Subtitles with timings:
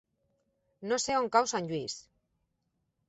[0.91, 1.99] No sé on cau Sant Lluís.